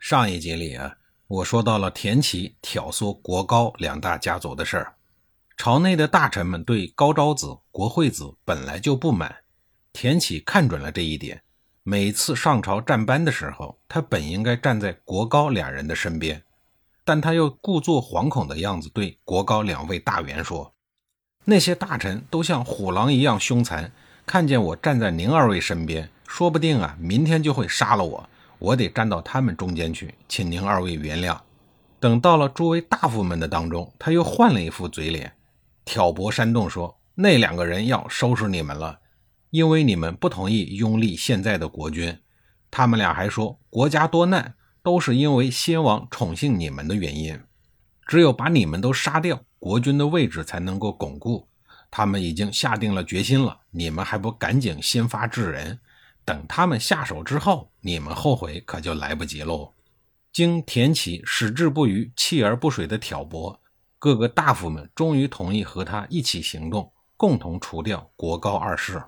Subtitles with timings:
[0.00, 0.96] 上一集里啊，
[1.26, 4.94] 我说到了田启挑唆国高两大家族的事儿。
[5.58, 9.30] 朝内的大臣们对高昭子、国惠子本来就不满，
[9.92, 11.42] 田启看准了这一点。
[11.82, 16.42] 每次上朝站班的时候，他本应该站在国高两人的身边，
[17.04, 20.72] 但他又故作惶恐的样子对国高两位大员说
[21.44, 23.92] ：“那些大臣都像虎狼一样凶残，
[24.24, 28.28] 看见我站在您二位身边，说不定啊，明天就会杀了我。”
[28.60, 31.36] 我得站到他们中间去，请您二位原谅。
[31.98, 35.32] 等到了诸位大夫们的当中，他又换了一副嘴脸，
[35.84, 39.00] 挑拨煽动说：“那两个人要收拾你们了，
[39.48, 42.18] 因为你们不同意拥立现在的国君。
[42.70, 47.40] 他们俩还说，国家多难都是因为先王宠幸你们的原因，
[48.06, 51.48] 只有把你们都杀掉，国君的位置才能够巩固。
[51.90, 55.80] 他们已经下定了决心了，你们还不赶紧先发制人？”
[56.24, 59.72] 等他们下手之后，你们后悔可就来不及喽。
[60.32, 63.60] 经田启矢志不渝、锲而不舍的挑拨，
[63.98, 69.02] 各个大夫们终于同意和他一起行动，共同除掉国高二世。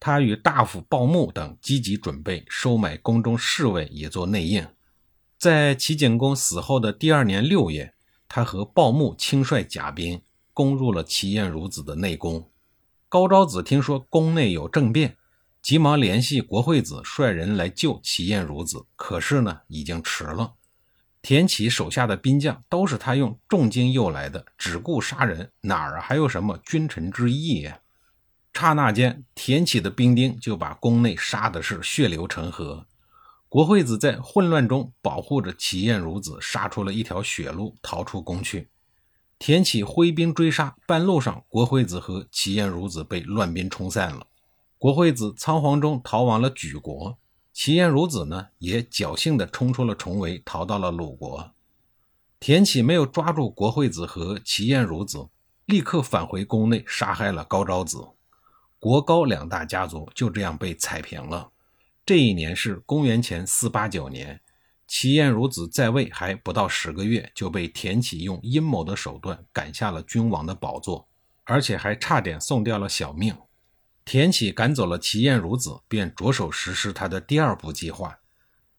[0.00, 4.66] 他与大夫鲍牧等积极准备收买宫中侍卫，以作内应。
[5.36, 7.92] 在齐景公死后的第二年六月，
[8.26, 10.22] 他和鲍牧亲率甲兵
[10.54, 12.48] 攻入了齐晏孺子的内宫。
[13.08, 15.16] 高昭子听说宫内有政变。
[15.68, 18.86] 急忙联系国惠子，率人来救齐晏孺子。
[18.96, 20.54] 可是呢，已经迟了。
[21.20, 27.80] 田启手下的兵将都是他用重金诱来的，只顾杀人，哪儿还有什么君臣之义呀？
[28.54, 32.86] 刹那间，田启的兵丁就把宫内杀的是血流成河。
[33.50, 38.70] 国惠子在混乱中保护着齐晏孺子，杀出了一条血路，逃出宫去。
[39.38, 44.26] 田启挥兵追杀，半路上，国惠子和齐晏孺子被乱兵冲散了。
[44.78, 47.18] 国惠子仓皇中逃往了莒国，
[47.52, 51.50] 齐晏孺子呢也侥幸地冲出了重围，逃到了鲁国。
[52.38, 55.26] 田启没有抓住国惠子和齐晏孺子，
[55.64, 58.06] 立刻返回宫内杀害了高昭子。
[58.78, 61.50] 国高两大家族就这样被踩平了。
[62.06, 64.40] 这一年是公元前四八九年，
[64.86, 71.08] 齐晏孺子在位还不到十个月，就被田启用阴谋的手段赶下了君王的宝座，
[71.42, 73.36] 而且还差点送掉了小命。
[74.08, 78.20] 田启赶走了齐晏孺子，便着手实施他的第二步计划。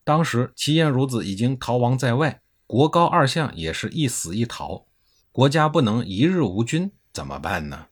[0.03, 4.88] 当时齐晏孺子已经逃亡在外，国高二相也是一死一逃，
[5.31, 7.85] 国家不能一日无君，怎么办呢？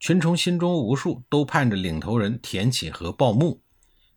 [0.00, 3.60] 群臣心中无数，都盼着领头人田启和鲍牧。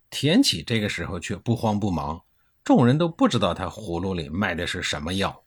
[0.08, 2.22] 田启这个时候却不慌不忙，
[2.64, 5.44] 众人都不知道他葫芦里卖的是什么药。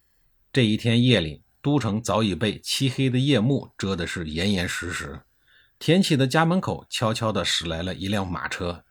[0.53, 5.19] 这一天夜里，都城早已被漆黑的夜幕遮的是严严实实。
[5.78, 8.84] 田启的家门口悄悄地驶来了一辆马车，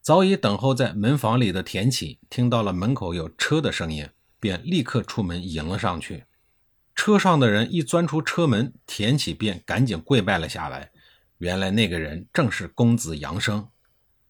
[0.00, 4.08] 早已等候在门房里的田启听到了门口有车的声音，
[4.40, 6.24] 便立刻出门迎了上去。
[6.94, 10.90] 车上的人一钻出车门，田启便赶紧跪拜了下来。
[11.38, 13.68] 原来那个人正是公子杨生。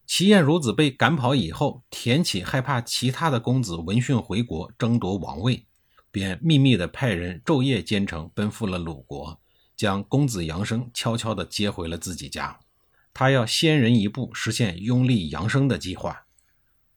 [0.05, 5.65] 齐晏孺子被赶跑以后，田启害怕其他的公子闻讯回国争夺王位，
[6.11, 9.39] 便秘密地派人昼夜兼程，奔赴了鲁国。
[9.75, 12.59] 将公子杨生悄悄地接回了自己家，
[13.13, 16.25] 他要先人一步实现拥立杨生的计划。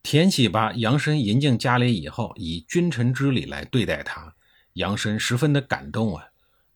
[0.03, 4.35] 田启把杨生迎进家里以后，以君臣之礼来对待他，
[4.75, 6.25] 杨生十分的感动啊。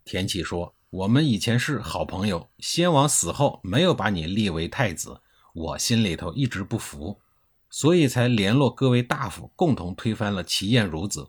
[0.05, 5.21] 田启说：“我们以前是好朋友，先王死后没有把你立为太子，
[5.55, 7.21] 我心里头一直不服，
[7.69, 11.29] 所以才联络各位大夫，共同推翻了齐晏孺子。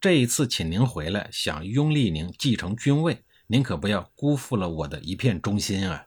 [0.00, 6.06] 这一次请您回来，想拥立您继承君位。”您可不要辜负了我的一片忠心啊！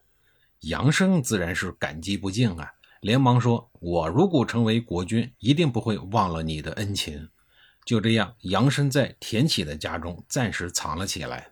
[0.62, 7.28] 杨生自然是感激不尽啊，连忙说：“我如果成为国君，一定不会忘了你的恩情。”
[7.84, 11.50] 就这样，杨生在田启的家中暂时藏了起来。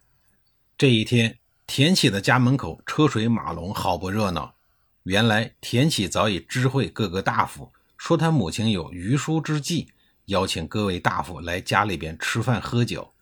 [0.77, 4.55] 这一天，田启的家门口车水马龙，好不热闹。
[5.03, 9.89] 原来，田启早已知会各个大夫，说他母亲有余书之计，
[10.27, 13.13] 邀请各位大夫来家里边吃饭喝酒。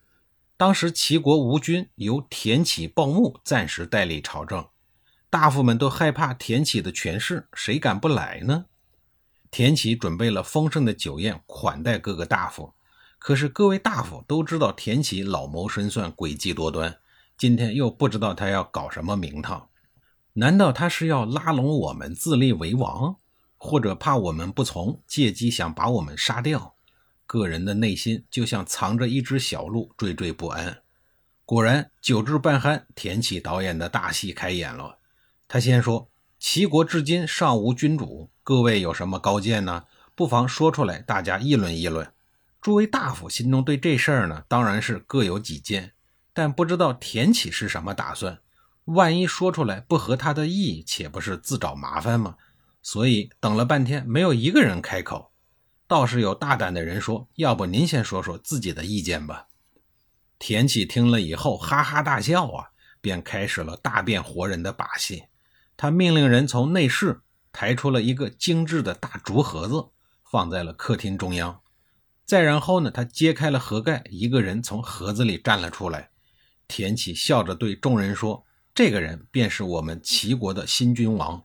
[0.60, 4.68] 当时齐国无君，由田启、鲍牧暂时代理朝政。
[5.30, 8.66] 大夫们都害怕田启的权势，谁敢不来呢？
[9.50, 12.74] 田启准备了丰盛的酒宴款待各个大夫，
[13.20, 16.98] 可是各位大夫都知道田启老谋深算、诡计多端，
[17.38, 19.70] 今天又不知道他要搞什么名堂。
[20.34, 23.16] 难道他是要拉拢我们自立为王，
[23.56, 26.76] 或者怕我们不从，借机想把我们杀掉？
[27.30, 30.80] 个人的内心就像藏着一只小鹿，惴惴不安。
[31.46, 34.98] 果然，酒至半酣，田启导演的大戏开演了。
[35.48, 36.10] 他先说
[36.40, 39.84] ：“齐国至今尚无君主，各位有什么高见呢？
[40.16, 42.12] 不妨说出来，大家议论议论。”
[42.60, 45.92] 诸位大夫心中对这事儿呢，当然是各有己见，
[46.34, 48.40] 但不知道田启是什么打算。
[48.86, 52.38] 万一说出来不合他的意，岂不是自找麻烦吗？
[52.82, 55.29] 所以等了半天，没有一个人开口。
[55.90, 59.48] 倒是有大胆的人说：“要不您先说说自己的意见吧。”
[60.38, 62.70] 田启听了以后，哈哈大笑啊，
[63.02, 65.24] 便开始了大变活人的把戏。
[65.76, 67.22] 他命令人从内室
[67.52, 69.88] 抬出了一个精致的大竹盒子，
[70.24, 71.60] 放在了客厅中央。
[72.24, 76.12] 再然后呢，他揭开了盒盖，一个人从盒子里站了出来。
[76.68, 78.46] 田启笑着对众人说
[78.76, 81.44] ：“这个人便是我们齐国的新君王。”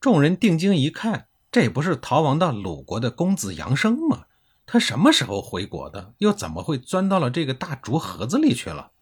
[0.00, 4.26] 众人定睛一看，这不是逃亡到鲁国的公子杨生吗？
[4.66, 6.14] 他什么时候回国的？
[6.18, 8.92] 又怎么会钻到了这个大竹盒子里去了？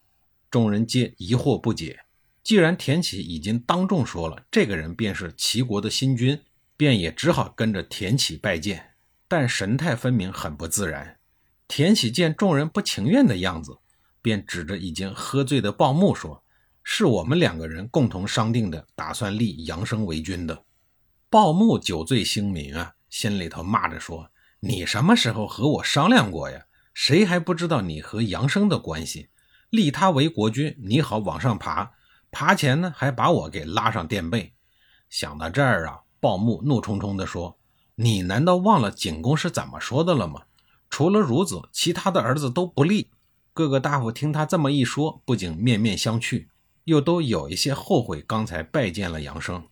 [0.51, 2.01] 众人皆疑惑不解。
[2.43, 6.41] 既然田启已经当众说了，这个人便是齐国的新君，
[6.79, 8.93] 便也只好跟着田启拜见。
[9.29, 11.19] 但神态分明很不自然。
[11.67, 13.77] 田启见众人不情愿的样子，
[14.23, 16.43] 便指着已经喝醉的鲍木说
[16.83, 20.65] ：“是我们两个人共同商定的，打算立杨生为君的。”
[21.31, 24.31] 鲍木酒醉星明啊，心里头骂着说
[24.61, 26.65] ：“你什么时候和我商量过呀？
[26.95, 29.29] 谁还不知道你和杨生的关系？
[29.69, 31.93] 立他为国君，你好往上爬，
[32.31, 34.55] 爬前呢还把我给拉上垫背。”
[35.11, 37.59] 想到这儿啊，鲍木怒冲冲地说。
[37.97, 40.45] 你难道忘了景公是怎么说的了吗？
[40.89, 43.11] 除了孺子，其他的儿子都不立。
[43.53, 46.47] 各个大夫听他这么一说，不仅面面相觑，
[46.85, 49.67] 又都有一些后悔刚才拜见了杨生。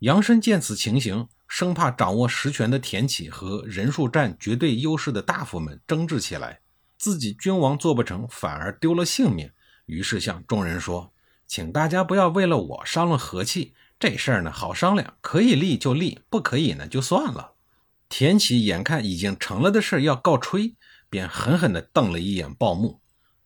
[0.00, 6.60] 杨生见此情形，生怕掌握实权的田启和人数占绝对优势的大夫们争执起来，
[6.98, 9.50] 自己君王做不成，反而丢了性命。
[9.86, 11.14] 于是向众人说
[11.46, 13.72] ：“请大家不要为了我伤了和气。
[13.98, 17.52] 这事儿呢，好商量，可以立就立，不可以呢就算了。”
[18.10, 20.74] 田启眼看已经成了的事要告吹，
[21.08, 23.00] 便狠狠地瞪了一眼鲍木。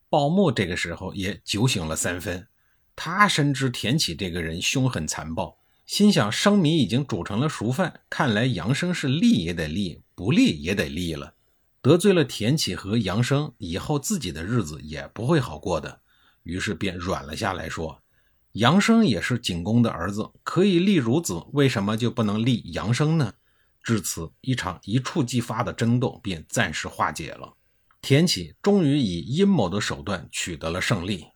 [0.08, 2.49] 鲍木这个时候也酒醒了三分，
[2.97, 5.60] 他深知田启这个人凶狠残暴，
[5.90, 11.34] 心想生米已经煮成了熟饭，看来杨生是立也得立，不立也得立了。
[11.82, 16.02] 得罪了田启和杨生，以后自己的日子也不会好过的。
[16.44, 18.00] 于是便软了下来，说
[18.54, 23.32] ：“杨生也是景公的儿子，可以立孺子，为什么就不能立杨生呢？”
[23.82, 27.54] 至此，一场一触即发的争斗便暂时化解了。
[28.00, 31.26] 田启终于以阴谋的手段取得了胜利，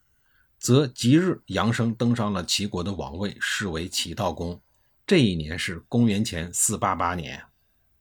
[0.59, 4.61] 则即日杨生登上了齐国的王位，是为齐悼公。
[5.07, 7.43] 这一年是公元前四八八年。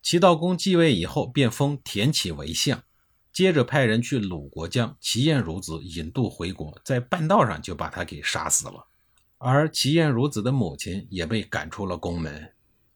[0.02, 2.84] 齐悼公继位以后，便封田启为相，
[3.32, 8.88] 接着派人去鲁国将齐晏孺子引渡回国，在半道上就把他给杀死了。
[9.38, 12.54] 而齐晏孺子的母亲也被赶出了宫门。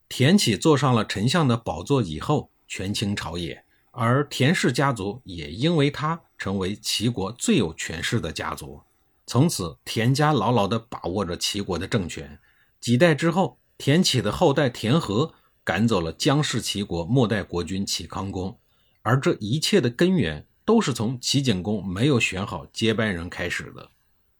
[0.07, 8.81] 田启坐上了丞相的宝座以后，权倾朝野，而田氏家族也因为他成为齐国最有权势的家族。
[9.27, 12.39] 从此，田家牢牢地把握着齐国的政权。
[12.79, 15.33] 几代之后，田启的后代田和
[15.65, 18.57] 赶走了姜氏齐国末代国君齐康公，
[19.01, 23.91] 而这一切的根源都是从齐景公没有选好接班人开始的。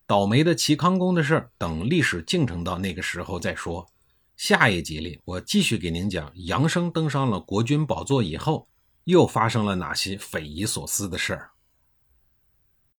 [0.06, 3.86] 倒霉的齐康公的事儿，等历史进程到那个时候再说。
[4.38, 8.70] 下一集里，我继续给您讲杨生登上了国君宝座以后，
[9.04, 11.50] 又发生了哪些匪夷所思的事儿。